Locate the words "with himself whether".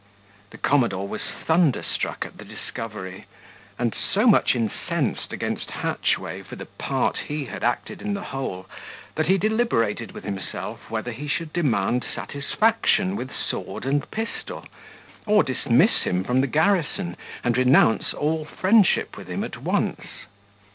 10.13-11.11